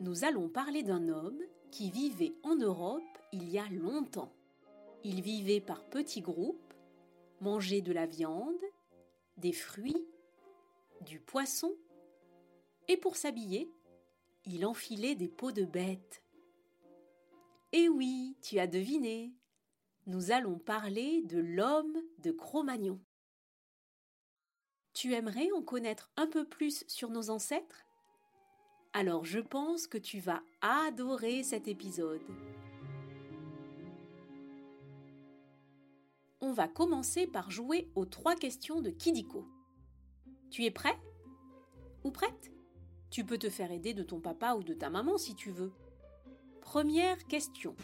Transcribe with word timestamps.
nous 0.00 0.24
allons 0.24 0.48
parler 0.48 0.82
d'un 0.82 1.08
homme 1.08 1.40
qui 1.70 1.90
vivait 1.90 2.34
en 2.42 2.56
Europe 2.56 3.02
il 3.32 3.48
y 3.48 3.58
a 3.58 3.68
longtemps. 3.68 4.32
Il 5.04 5.22
vivait 5.22 5.60
par 5.60 5.84
petits 5.84 6.20
groupes, 6.20 6.74
mangeait 7.40 7.80
de 7.80 7.92
la 7.92 8.06
viande, 8.06 8.62
des 9.36 9.52
fruits, 9.52 10.06
du 11.02 11.20
poisson, 11.20 11.74
et 12.88 12.96
pour 12.96 13.16
s'habiller, 13.16 13.70
il 14.44 14.64
enfilait 14.64 15.14
des 15.14 15.28
peaux 15.28 15.52
de 15.52 15.64
bêtes. 15.64 16.22
Eh 17.72 17.88
oui, 17.88 18.36
tu 18.42 18.58
as 18.58 18.66
deviné, 18.66 19.32
nous 20.06 20.30
allons 20.30 20.58
parler 20.58 21.22
de 21.22 21.38
l'homme 21.38 21.96
de 22.18 22.30
Cro-Magnon. 22.30 23.00
Tu 24.94 25.14
aimerais 25.14 25.50
en 25.52 25.62
connaître 25.62 26.10
un 26.16 26.26
peu 26.26 26.46
plus 26.46 26.84
sur 26.86 27.10
nos 27.10 27.28
ancêtres? 27.28 27.85
Alors 28.96 29.26
je 29.26 29.40
pense 29.40 29.86
que 29.86 29.98
tu 29.98 30.20
vas 30.20 30.42
adorer 30.62 31.42
cet 31.42 31.68
épisode. 31.68 32.22
On 36.40 36.54
va 36.54 36.66
commencer 36.66 37.26
par 37.26 37.50
jouer 37.50 37.90
aux 37.94 38.06
trois 38.06 38.36
questions 38.36 38.80
de 38.80 38.88
Kidiko. 38.88 39.46
Tu 40.48 40.64
es 40.64 40.70
prêt? 40.70 40.98
Ou 42.04 42.10
prête? 42.10 42.50
Tu 43.10 43.22
peux 43.22 43.36
te 43.36 43.50
faire 43.50 43.70
aider 43.70 43.92
de 43.92 44.02
ton 44.02 44.18
papa 44.18 44.54
ou 44.54 44.62
de 44.62 44.72
ta 44.72 44.88
maman 44.88 45.18
si 45.18 45.34
tu 45.34 45.50
veux. 45.50 45.72
Première 46.62 47.26
question. 47.26 47.76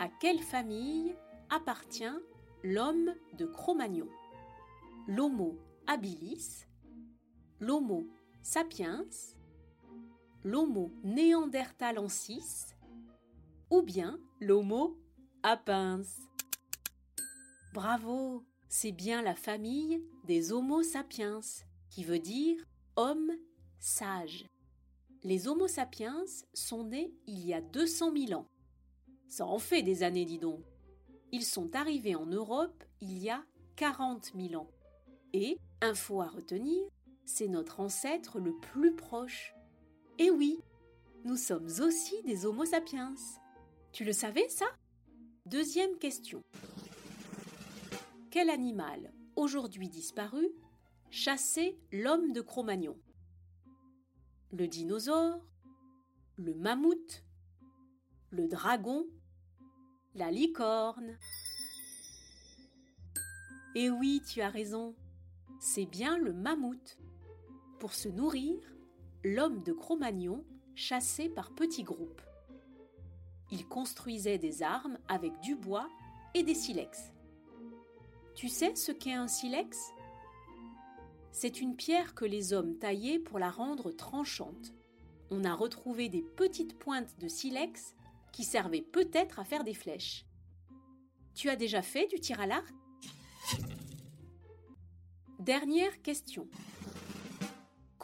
À 0.00 0.08
quelle 0.08 0.40
famille 0.40 1.14
appartient 1.48 2.18
l'homme 2.64 3.14
de 3.34 3.46
Cro-Magnon? 3.46 4.08
L'Homo 5.06 5.56
habilis, 5.86 6.66
l'Homo 7.60 8.08
sapiens 8.42 9.06
l'Homo 10.44 10.92
néandertalensis 11.02 12.74
ou 13.70 13.82
bien 13.82 14.20
l'Homo 14.40 14.96
apins. 15.42 16.02
Bravo, 17.72 18.44
c'est 18.68 18.92
bien 18.92 19.22
la 19.22 19.34
famille 19.34 20.02
des 20.24 20.52
Homo 20.52 20.82
sapiens, 20.82 21.40
qui 21.90 22.04
veut 22.04 22.18
dire 22.18 22.62
homme 22.96 23.32
sage. 23.78 24.46
Les 25.22 25.48
Homo 25.48 25.66
sapiens 25.66 26.24
sont 26.52 26.84
nés 26.84 27.14
il 27.26 27.44
y 27.44 27.54
a 27.54 27.60
200 27.60 28.12
000 28.14 28.40
ans. 28.40 28.46
Ça 29.28 29.46
en 29.46 29.58
fait 29.58 29.82
des 29.82 30.02
années, 30.02 30.26
dis 30.26 30.38
donc. 30.38 30.60
Ils 31.32 31.44
sont 31.44 31.74
arrivés 31.74 32.14
en 32.14 32.26
Europe 32.26 32.84
il 33.00 33.18
y 33.18 33.30
a 33.30 33.42
40 33.76 34.32
000 34.36 34.60
ans. 34.60 34.70
Et, 35.32 35.58
info 35.80 36.20
à 36.20 36.28
retenir, 36.28 36.84
c'est 37.24 37.48
notre 37.48 37.80
ancêtre 37.80 38.38
le 38.38 38.54
plus 38.56 38.94
proche. 38.94 39.53
Eh 40.18 40.30
oui, 40.30 40.60
nous 41.24 41.36
sommes 41.36 41.68
aussi 41.80 42.22
des 42.22 42.46
Homo 42.46 42.64
sapiens. 42.64 43.14
Tu 43.90 44.04
le 44.04 44.12
savais 44.12 44.48
ça? 44.48 44.66
Deuxième 45.44 45.98
question. 45.98 46.40
Quel 48.30 48.48
animal, 48.48 49.12
aujourd'hui 49.34 49.88
disparu, 49.88 50.48
chassait 51.10 51.76
l'homme 51.90 52.32
de 52.32 52.40
Cro-Magnon? 52.40 52.96
Le 54.52 54.68
dinosaure 54.68 55.44
Le 56.36 56.54
mammouth 56.54 57.24
Le 58.30 58.46
dragon 58.46 59.06
La 60.14 60.30
licorne? 60.30 61.18
Eh 63.74 63.90
oui, 63.90 64.22
tu 64.24 64.40
as 64.40 64.50
raison, 64.50 64.94
c'est 65.58 65.86
bien 65.86 66.18
le 66.18 66.32
mammouth. 66.32 66.98
Pour 67.80 67.92
se 67.92 68.08
nourrir, 68.08 68.73
l'homme 69.24 69.62
de 69.62 69.72
Cro-Magnon 69.72 70.44
chassait 70.74 71.30
par 71.30 71.50
petits 71.50 71.82
groupes. 71.82 72.20
Il 73.50 73.66
construisait 73.66 74.38
des 74.38 74.62
armes 74.62 74.98
avec 75.08 75.40
du 75.40 75.56
bois 75.56 75.88
et 76.34 76.42
des 76.42 76.54
silex. 76.54 77.10
Tu 78.34 78.48
sais 78.48 78.74
ce 78.76 78.92
qu'est 78.92 79.14
un 79.14 79.28
silex? 79.28 79.92
C'est 81.32 81.60
une 81.60 81.74
pierre 81.74 82.14
que 82.14 82.26
les 82.26 82.52
hommes 82.52 82.76
taillaient 82.76 83.18
pour 83.18 83.38
la 83.38 83.50
rendre 83.50 83.90
tranchante. 83.92 84.72
On 85.30 85.44
a 85.44 85.54
retrouvé 85.54 86.08
des 86.08 86.22
petites 86.22 86.78
pointes 86.78 87.18
de 87.18 87.28
silex 87.28 87.94
qui 88.30 88.44
servaient 88.44 88.82
peut-être 88.82 89.38
à 89.38 89.44
faire 89.44 89.64
des 89.64 89.74
flèches. 89.74 90.26
Tu 91.34 91.48
as 91.48 91.56
déjà 91.56 91.80
fait 91.82 92.06
du 92.08 92.20
tir 92.20 92.40
à 92.40 92.46
l'arc? 92.46 92.74
Dernière 95.38 96.02
question. 96.02 96.46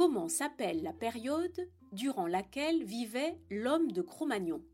Comment 0.01 0.31
s'appelle 0.31 0.83
la 0.83 0.95
période 0.95 1.69
durant 1.93 2.27
laquelle 2.27 2.85
vivait 2.85 3.39
l'homme 3.51 3.93
de 3.93 4.01
Cro-Magnon. 4.01 4.65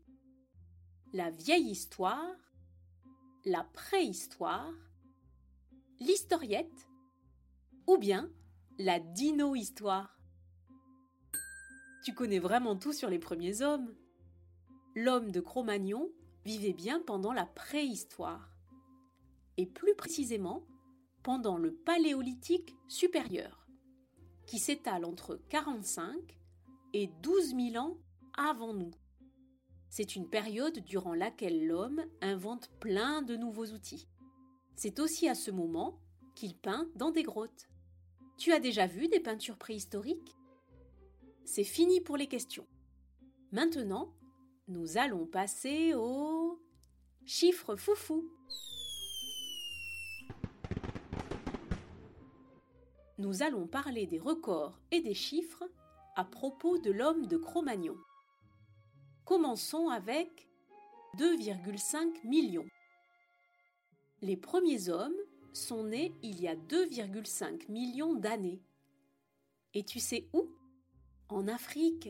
La 1.11 1.31
vieille 1.31 1.69
histoire, 1.69 2.33
la 3.43 3.65
préhistoire, 3.65 4.71
l'historiette 5.99 6.87
ou 7.87 7.97
bien 7.97 8.31
la 8.79 9.01
dino-histoire. 9.01 10.17
Tu 12.05 12.13
connais 12.13 12.39
vraiment 12.39 12.77
tout 12.77 12.93
sur 12.93 13.09
les 13.09 13.19
premiers 13.19 13.61
hommes. 13.61 13.93
L'homme 14.95 15.33
de 15.33 15.41
Cro-Magnon 15.41 16.09
vivait 16.45 16.71
bien 16.71 17.01
pendant 17.01 17.33
la 17.33 17.45
préhistoire 17.45 18.55
et 19.57 19.65
plus 19.65 19.93
précisément 19.93 20.65
pendant 21.21 21.57
le 21.57 21.73
Paléolithique 21.73 22.77
supérieur 22.87 23.66
qui 24.47 24.57
s'étale 24.57 25.05
entre 25.05 25.39
45 25.49 26.15
et 26.93 27.07
12 27.21 27.55
000 27.73 27.75
ans 27.75 27.97
avant 28.35 28.73
nous. 28.73 28.91
C'est 29.89 30.15
une 30.15 30.29
période 30.29 30.79
durant 30.79 31.13
laquelle 31.13 31.67
l'homme 31.67 32.03
invente 32.21 32.71
plein 32.79 33.21
de 33.21 33.35
nouveaux 33.35 33.67
outils. 33.67 34.07
C'est 34.75 34.99
aussi 34.99 35.29
à 35.29 35.35
ce 35.35 35.51
moment 35.51 35.99
qu'il 36.33 36.55
peint 36.55 36.87
dans 36.95 37.11
des 37.11 37.23
grottes. 37.23 37.67
Tu 38.37 38.51
as 38.51 38.59
déjà 38.59 38.87
vu 38.87 39.07
des 39.07 39.19
peintures 39.19 39.57
préhistoriques? 39.57 40.35
C'est 41.45 41.63
fini 41.63 42.01
pour 42.01 42.17
les 42.17 42.27
questions. 42.27 42.67
Maintenant, 43.51 44.13
nous 44.67 44.97
allons 44.97 45.25
passer 45.25 45.93
au 45.93 46.61
chiffre 47.25 47.75
foufou. 47.75 48.29
Nous 53.17 53.41
allons 53.41 53.67
parler 53.67 54.05
des 54.05 54.19
records 54.19 54.79
et 54.91 55.01
des 55.01 55.13
chiffres 55.13 55.63
à 56.15 56.23
propos 56.23 56.77
de 56.77 56.91
l'homme 56.91 57.27
de 57.27 57.37
Cro-Magnon. 57.37 57.97
Commençons 59.25 59.89
avec 59.89 60.47
2,5 61.17 62.25
millions. 62.27 62.67
Les 64.21 64.37
premiers 64.37 64.89
hommes 64.89 65.17
sont 65.53 65.83
nés 65.83 66.13
il 66.21 66.39
y 66.41 66.47
a 66.47 66.55
2,5 66.55 67.71
millions 67.71 68.13
d'années. 68.13 68.61
Et 69.73 69.83
tu 69.83 69.99
sais 69.99 70.27
où? 70.33 70.49
En 71.29 71.47
Afrique. 71.47 72.09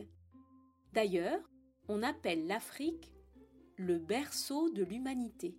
D'ailleurs, 0.92 1.40
on 1.88 2.02
appelle 2.02 2.46
l'Afrique 2.46 3.12
le 3.76 3.98
berceau 3.98 4.70
de 4.70 4.84
l'humanité. 4.84 5.56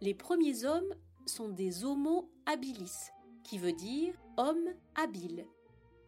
Les 0.00 0.14
premiers 0.14 0.64
hommes 0.64 0.94
sont 1.26 1.48
des 1.48 1.84
Homo 1.84 2.30
habilis, 2.46 3.11
qui 3.42 3.58
veut 3.58 3.72
dire 3.72 4.14
homme 4.36 4.74
habile. 4.94 5.46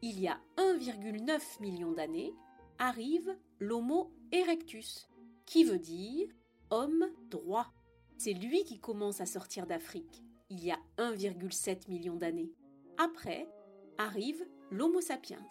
Il 0.03 0.21
y 0.21 0.29
a 0.29 0.41
1,9 0.57 1.61
million 1.61 1.93
d'années 1.93 2.35
arrive 2.79 3.37
l'Homo 3.59 4.11
erectus, 4.33 5.09
qui 5.47 5.65
veut 5.65 5.79
dire 5.79 6.29
homme 6.71 7.07
droit. 7.31 7.73
C'est 8.19 8.33
lui 8.33 8.65
qui 8.65 8.79
commence 8.79 9.21
à 9.21 9.27
sortir 9.27 9.67
d'Afrique, 9.67 10.23
il 10.51 10.65
y 10.65 10.71
a 10.71 10.79
1,7 10.99 11.89
million 11.89 12.17
d'années. 12.17 12.53
Après 12.99 13.49
arrive 13.99 14.45
l'Homo 14.71 15.01
sapiens. 15.01 15.45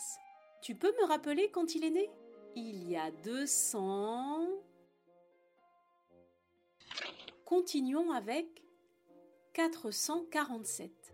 Tu 0.61 0.75
peux 0.75 0.93
me 1.01 1.05
rappeler 1.05 1.49
quand 1.51 1.75
il 1.75 1.83
est 1.83 1.91
né? 1.91 2.09
Il 2.55 2.89
y 2.89 2.95
a 2.95 3.11
200... 3.11 4.47
Continuons 7.45 8.11
avec 8.11 8.63
447 9.53 11.13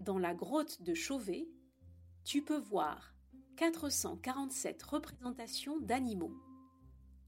dans 0.00 0.18
la 0.18 0.34
grotte 0.34 0.82
de 0.82 0.94
Chauvet, 0.94 1.48
tu 2.24 2.42
peux 2.42 2.58
voir 2.58 3.14
447 3.56 4.82
représentations 4.82 5.80
d'animaux. 5.80 6.34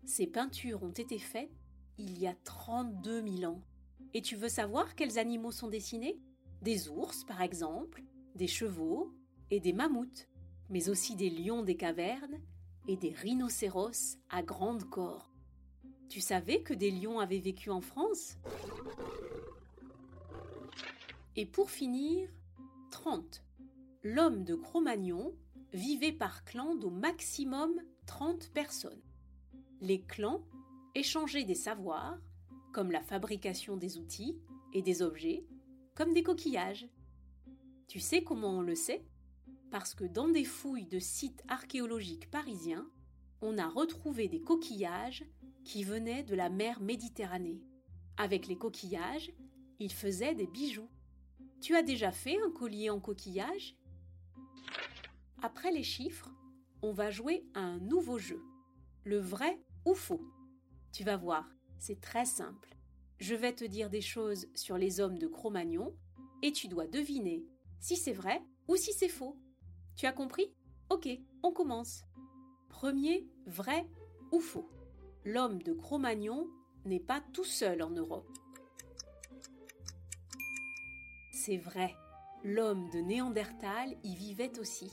Ces 0.04 0.26
peintures 0.26 0.82
ont 0.82 0.90
été 0.90 1.18
faites 1.18 1.50
il 1.98 2.18
y 2.18 2.26
a 2.26 2.34
32 2.44 3.22
000 3.22 3.52
ans. 3.52 3.62
Et 4.14 4.22
tu 4.22 4.36
veux 4.36 4.48
savoir 4.48 4.94
quels 4.94 5.18
animaux 5.18 5.52
sont 5.52 5.68
dessinés? 5.68 6.20
Des 6.62 6.88
ours, 6.88 7.24
par 7.24 7.42
exemple, 7.42 8.02
des 8.34 8.46
chevaux 8.46 9.12
et 9.50 9.60
des 9.60 9.72
mammouths, 9.72 10.28
mais 10.68 10.88
aussi 10.88 11.16
des 11.16 11.30
lions 11.30 11.62
des 11.62 11.76
cavernes 11.76 12.40
et 12.88 12.96
des 12.96 13.10
rhinocéros 13.10 14.18
à 14.30 14.42
grande 14.42 14.84
corps. 14.84 15.30
Tu 16.08 16.20
savais 16.20 16.62
que 16.62 16.74
des 16.74 16.90
lions 16.90 17.20
avaient 17.20 17.38
vécu 17.38 17.70
en 17.70 17.80
France? 17.80 18.36
Et 21.36 21.46
pour 21.46 21.70
finir, 21.70 22.28
30. 23.10 23.42
L'homme 24.04 24.44
de 24.44 24.54
Cro-Magnon 24.54 25.34
vivait 25.72 26.12
par 26.12 26.44
clan 26.44 26.76
d'au 26.76 26.90
maximum 26.90 27.72
30 28.06 28.50
personnes. 28.50 29.02
Les 29.80 30.00
clans 30.00 30.44
échanger 30.94 31.42
des 31.42 31.56
savoirs, 31.56 32.20
comme 32.72 32.92
la 32.92 33.00
fabrication 33.00 33.76
des 33.76 33.98
outils 33.98 34.38
et 34.72 34.80
des 34.80 35.02
objets, 35.02 35.44
comme 35.96 36.14
des 36.14 36.22
coquillages. 36.22 36.88
Tu 37.88 37.98
sais 37.98 38.22
comment 38.22 38.58
on 38.58 38.62
le 38.62 38.76
sait? 38.76 39.04
Parce 39.72 39.96
que 39.96 40.04
dans 40.04 40.28
des 40.28 40.44
fouilles 40.44 40.86
de 40.86 41.00
sites 41.00 41.42
archéologiques 41.48 42.30
parisiens, 42.30 42.88
on 43.42 43.58
a 43.58 43.66
retrouvé 43.66 44.28
des 44.28 44.40
coquillages 44.40 45.24
qui 45.64 45.82
venaient 45.82 46.22
de 46.22 46.36
la 46.36 46.48
mer 46.48 46.80
Méditerranée. 46.80 47.60
Avec 48.18 48.46
les 48.46 48.56
coquillages, 48.56 49.32
ils 49.80 49.92
faisaient 49.92 50.36
des 50.36 50.46
bijoux. 50.46 50.88
Tu 51.60 51.76
as 51.76 51.82
déjà 51.82 52.10
fait 52.10 52.38
un 52.40 52.50
collier 52.50 52.88
en 52.88 53.00
coquillage? 53.00 53.76
Après 55.42 55.70
les 55.70 55.82
chiffres, 55.82 56.30
on 56.80 56.92
va 56.92 57.10
jouer 57.10 57.44
à 57.54 57.60
un 57.60 57.78
nouveau 57.78 58.18
jeu, 58.18 58.42
le 59.04 59.18
vrai 59.18 59.60
ou 59.84 59.94
faux. 59.94 60.22
Tu 60.90 61.04
vas 61.04 61.18
voir, 61.18 61.46
c'est 61.78 62.00
très 62.00 62.24
simple. 62.24 62.76
Je 63.18 63.34
vais 63.34 63.54
te 63.54 63.64
dire 63.64 63.90
des 63.90 64.00
choses 64.00 64.46
sur 64.54 64.78
les 64.78 65.00
hommes 65.00 65.18
de 65.18 65.26
Cro-Magnon 65.26 65.94
et 66.42 66.52
tu 66.52 66.66
dois 66.66 66.86
deviner 66.86 67.44
si 67.78 67.96
c'est 67.96 68.14
vrai 68.14 68.42
ou 68.66 68.76
si 68.76 68.94
c'est 68.94 69.08
faux. 69.08 69.36
Tu 69.96 70.06
as 70.06 70.12
compris? 70.12 70.54
Ok, 70.88 71.08
on 71.42 71.52
commence. 71.52 72.04
Premier, 72.70 73.28
vrai 73.46 73.86
ou 74.32 74.40
faux 74.40 74.70
L'homme 75.26 75.62
de 75.62 75.74
Cro-Magnon 75.74 76.48
n'est 76.86 77.00
pas 77.00 77.20
tout 77.34 77.44
seul 77.44 77.82
en 77.82 77.90
Europe. 77.90 78.32
C'est 81.42 81.56
vrai, 81.56 81.96
l'homme 82.44 82.90
de 82.90 82.98
Néandertal 82.98 83.96
y 84.04 84.14
vivait 84.14 84.58
aussi. 84.58 84.92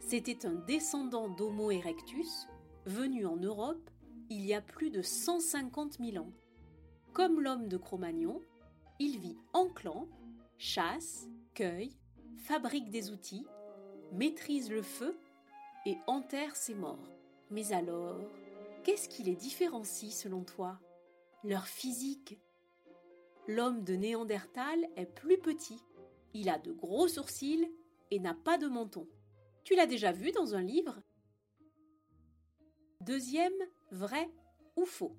C'était 0.00 0.44
un 0.44 0.54
descendant 0.54 1.28
d'Homo 1.28 1.70
erectus 1.70 2.48
venu 2.84 3.26
en 3.26 3.36
Europe 3.36 3.88
il 4.28 4.44
y 4.44 4.54
a 4.54 4.60
plus 4.60 4.90
de 4.90 5.02
150 5.02 5.98
000 6.00 6.16
ans. 6.16 6.32
Comme 7.12 7.40
l'homme 7.40 7.68
de 7.68 7.76
Cro-Magnon, 7.76 8.42
il 8.98 9.20
vit 9.20 9.38
en 9.52 9.68
clan, 9.68 10.08
chasse, 10.58 11.28
cueille, 11.54 11.96
fabrique 12.38 12.90
des 12.90 13.12
outils, 13.12 13.46
maîtrise 14.10 14.72
le 14.72 14.82
feu 14.82 15.16
et 15.86 15.96
enterre 16.08 16.56
ses 16.56 16.74
morts. 16.74 17.08
Mais 17.52 17.72
alors, 17.72 18.18
qu'est-ce 18.82 19.08
qui 19.08 19.22
les 19.22 19.36
différencie 19.36 20.12
selon 20.12 20.42
toi? 20.42 20.76
Leur 21.44 21.68
physique? 21.68 22.40
L'homme 23.46 23.84
de 23.84 23.94
Néandertal 23.94 24.88
est 24.96 25.04
plus 25.04 25.36
petit. 25.36 25.78
Il 26.32 26.48
a 26.48 26.58
de 26.58 26.72
gros 26.72 27.08
sourcils 27.08 27.70
et 28.10 28.18
n'a 28.18 28.32
pas 28.32 28.56
de 28.56 28.68
menton. 28.68 29.06
Tu 29.64 29.74
l'as 29.76 29.86
déjà 29.86 30.12
vu 30.12 30.32
dans 30.32 30.54
un 30.54 30.62
livre? 30.62 31.02
Deuxième 33.02 33.52
vrai 33.90 34.30
ou 34.76 34.86
faux 34.86 35.14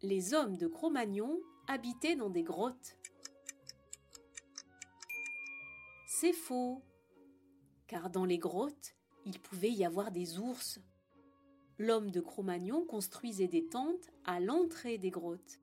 Les 0.00 0.32
hommes 0.32 0.56
de 0.56 0.66
Cro-Magnon 0.66 1.38
habitaient 1.68 2.16
dans 2.16 2.30
des 2.30 2.42
grottes. 2.42 2.96
C'est 6.08 6.32
faux, 6.32 6.82
car 7.88 8.08
dans 8.08 8.24
les 8.24 8.38
grottes, 8.38 8.94
il 9.26 9.38
pouvait 9.38 9.70
y 9.70 9.84
avoir 9.84 10.12
des 10.12 10.38
ours. 10.38 10.80
L'homme 11.78 12.10
de 12.10 12.22
Cro-Magnon 12.22 12.86
construisait 12.86 13.48
des 13.48 13.66
tentes 13.66 14.10
à 14.24 14.40
l'entrée 14.40 14.96
des 14.96 15.10
grottes. 15.10 15.60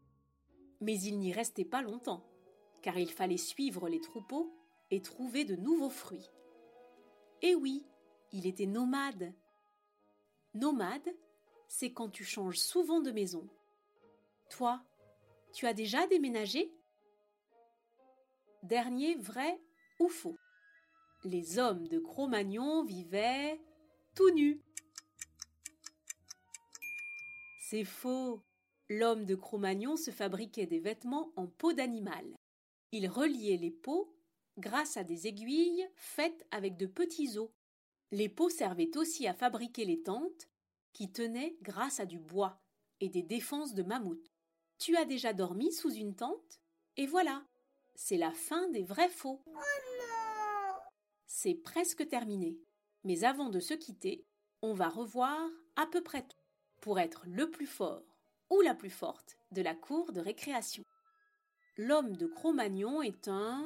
Mais 0.83 0.99
il 0.99 1.17
n'y 1.17 1.31
restait 1.31 1.63
pas 1.63 1.81
longtemps, 1.81 2.25
car 2.81 2.97
il 2.97 3.09
fallait 3.09 3.37
suivre 3.37 3.87
les 3.87 4.01
troupeaux 4.01 4.53
et 4.91 5.01
trouver 5.01 5.45
de 5.45 5.55
nouveaux 5.55 5.89
fruits. 5.89 6.29
Et 7.41 7.55
oui, 7.55 7.85
il 8.33 8.45
était 8.45 8.65
nomade. 8.65 9.33
Nomade, 10.53 11.15
c'est 11.69 11.93
quand 11.93 12.09
tu 12.09 12.25
changes 12.25 12.59
souvent 12.59 12.99
de 12.99 13.11
maison. 13.11 13.47
Toi, 14.49 14.83
tu 15.53 15.67
as 15.67 15.73
déjà 15.73 16.05
déménagé? 16.07 16.69
Dernier 18.61 19.15
vrai 19.15 19.61
ou 19.99 20.09
faux 20.09 20.35
Les 21.23 21.59
hommes 21.59 21.87
de 21.87 21.97
Cro-Magnon 21.97 22.83
vivaient 22.83 23.61
tout 24.15 24.31
nus. 24.31 24.61
C'est 27.69 27.85
faux. 27.85 28.43
L'homme 28.89 29.25
de 29.25 29.35
Cro-Magnon 29.35 29.95
se 29.95 30.11
fabriquait 30.11 30.65
des 30.65 30.79
vêtements 30.79 31.31
en 31.35 31.47
peau 31.47 31.73
d'animal. 31.73 32.25
Il 32.91 33.07
reliait 33.07 33.57
les 33.57 33.71
peaux 33.71 34.13
grâce 34.57 34.97
à 34.97 35.03
des 35.03 35.27
aiguilles 35.27 35.87
faites 35.95 36.45
avec 36.51 36.77
de 36.77 36.85
petits 36.85 37.37
os. 37.37 37.49
Les 38.11 38.29
peaux 38.29 38.49
servaient 38.49 38.95
aussi 38.97 39.25
à 39.25 39.33
fabriquer 39.33 39.85
les 39.85 40.03
tentes 40.03 40.47
qui 40.91 41.11
tenait 41.11 41.57
grâce 41.61 41.99
à 41.99 42.05
du 42.05 42.19
bois 42.19 42.59
et 42.99 43.09
des 43.09 43.23
défenses 43.23 43.73
de 43.73 43.83
mammouth. 43.83 44.31
Tu 44.77 44.95
as 44.97 45.05
déjà 45.05 45.33
dormi 45.33 45.71
sous 45.71 45.91
une 45.91 46.15
tente? 46.15 46.59
Et 46.97 47.07
voilà, 47.07 47.43
c'est 47.95 48.17
la 48.17 48.31
fin 48.31 48.69
des 48.69 48.83
vrais 48.83 49.09
faux. 49.09 49.41
Oh 49.47 49.51
non 49.53 50.75
C'est 51.25 51.55
presque 51.55 52.07
terminé. 52.07 52.59
Mais 53.03 53.23
avant 53.23 53.49
de 53.49 53.59
se 53.59 53.73
quitter, 53.73 54.25
on 54.61 54.73
va 54.73 54.89
revoir 54.89 55.49
à 55.75 55.87
peu 55.87 56.03
près 56.03 56.21
tout 56.21 56.37
pour 56.81 56.99
être 56.99 57.23
le 57.25 57.49
plus 57.49 57.65
fort 57.65 58.12
ou 58.49 58.61
la 58.61 58.75
plus 58.75 58.89
forte 58.89 59.37
de 59.51 59.61
la 59.61 59.75
cour 59.75 60.11
de 60.11 60.19
récréation. 60.19 60.83
L'homme 61.77 62.15
de 62.15 62.27
Cro-Magnon 62.27 63.01
est 63.01 63.27
un 63.27 63.65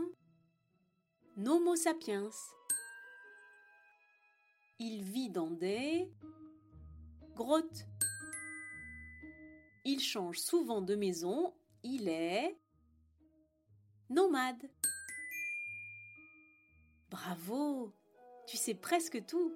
Homo 1.46 1.76
sapiens. 1.76 2.30
Il 4.80 5.04
vit 5.04 5.30
dans 5.30 5.52
des 5.52 6.12
grotte. 7.36 7.86
Il 9.86 10.00
change 10.00 10.40
souvent 10.40 10.82
de 10.82 10.96
maison, 10.96 11.54
il 11.84 12.10
est 12.10 12.58
nomade. 14.10 14.70
Bravo, 17.10 17.94
tu 18.48 18.58
sais 18.58 18.74
presque 18.74 19.26
tout. 19.26 19.56